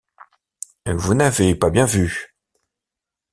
Vous 0.87 1.13
n’avez 1.13 1.53
pas 1.53 1.69
bien 1.69 1.85
vu. 1.85 2.35